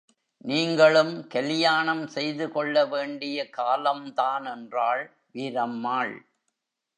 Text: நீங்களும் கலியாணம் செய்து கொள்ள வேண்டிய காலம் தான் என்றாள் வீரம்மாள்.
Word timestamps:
நீங்களும் 0.45 1.27
கலியாணம் 1.27 2.07
செய்து 2.07 2.51
கொள்ள 2.51 2.85
வேண்டிய 2.85 3.49
காலம் 3.49 4.13
தான் 4.13 4.45
என்றாள் 4.45 5.03
வீரம்மாள். 5.33 6.15